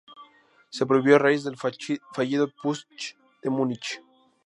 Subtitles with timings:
[0.71, 4.01] Se prohibió a raíz del fallido Putsch de Múnich.